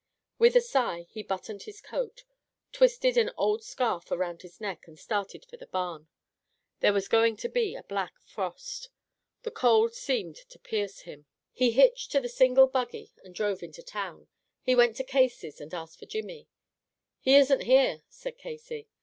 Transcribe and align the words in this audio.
With 0.39 0.55
a 0.55 0.61
sigh, 0.61 1.05
he 1.11 1.21
buttoned 1.21 1.61
his 1.61 1.79
coat, 1.79 2.23
twisted 2.71 3.17
an 3.17 3.29
old 3.37 3.63
scarf 3.63 4.11
around 4.11 4.41
his 4.41 4.59
neck, 4.59 4.87
and 4.87 4.97
started 4.97 5.45
for 5.45 5.57
the 5.57 5.67
barn. 5.67 6.07
There 6.79 6.91
was 6.91 7.07
going 7.07 7.35
to 7.37 7.47
be 7.47 7.75
a 7.75 7.83
black 7.83 8.19
frost. 8.25 8.89
The 9.43 9.51
cold 9.51 9.93
seemed 9.93 10.37
to 10.37 10.57
pierce 10.57 11.01
him. 11.01 11.27
He 11.51 11.69
hitched 11.69 12.11
to 12.13 12.19
the 12.19 12.29
single 12.29 12.65
buggy, 12.65 13.11
and 13.23 13.35
drove 13.35 13.59
to 13.59 13.83
town. 13.83 14.27
He 14.63 14.73
went 14.73 14.95
to 14.95 15.03
Casey's, 15.03 15.61
and 15.61 15.71
asked 15.71 15.99
for 15.99 16.07
Jimmy. 16.07 16.47
"He 17.19 17.35
isn't 17.35 17.61
here," 17.65 18.01
said 18.09 18.39
Casey. 18.39 18.87